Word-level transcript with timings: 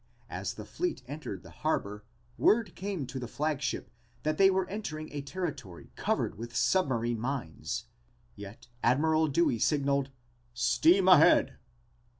As 0.31 0.55
the 0.55 0.65
fleet 0.65 1.03
entered 1.07 1.43
the 1.43 1.51
harbor 1.61 2.03
word 2.35 2.73
came 2.73 3.05
to 3.05 3.19
the 3.19 3.27
flagship 3.27 3.91
that 4.23 4.39
they 4.39 4.49
were 4.49 4.67
entering 4.67 5.09
a 5.13 5.21
territory 5.21 5.91
covered 5.95 6.39
with 6.39 6.55
submarine 6.55 7.19
mines, 7.19 7.85
yet 8.35 8.65
Admiral 8.81 9.27
Dewey 9.27 9.59
signaled, 9.59 10.09
"Steam 10.55 11.07
ahead." 11.07 11.57